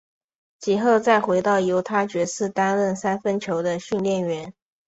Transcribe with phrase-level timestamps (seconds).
[0.57, 4.51] 及后再回到犹他爵士担任三分球的训练员。